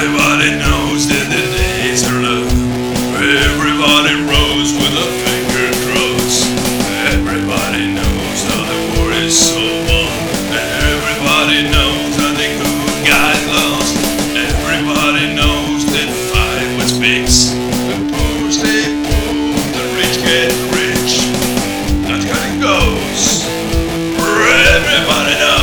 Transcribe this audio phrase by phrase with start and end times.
[0.00, 2.48] Everybody knows that the days are long.
[3.20, 6.48] Everybody rose with a finger cross.
[7.12, 10.16] Everybody knows how the war is so long.
[10.56, 13.92] Everybody knows how the good got lost.
[14.32, 17.52] Everybody knows that fight was fixed.
[17.84, 21.28] The poor stay poor, the rich get rich.
[22.08, 23.44] That's how it goes.
[24.16, 25.59] Everybody knows.